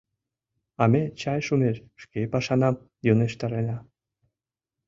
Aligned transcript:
А 0.81 0.83
ме 0.91 1.01
чай 1.19 1.39
шумеш 1.47 1.77
шке 2.01 2.21
пашанам 2.31 2.75
йӧнештарена. 3.05 3.77